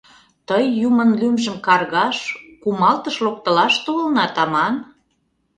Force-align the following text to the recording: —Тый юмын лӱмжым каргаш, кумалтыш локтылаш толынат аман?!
—Тый 0.47 0.65
юмын 0.87 1.09
лӱмжым 1.19 1.57
каргаш, 1.65 2.17
кумалтыш 2.61 3.15
локтылаш 3.25 3.73
толынат 3.85 4.35
аман?! 4.43 4.75